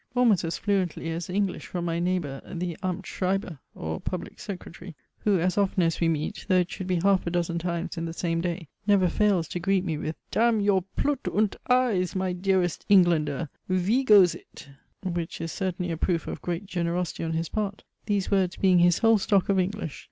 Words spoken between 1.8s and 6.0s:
my neighbour the Amtsschreiber, (or public secretary,) who as often as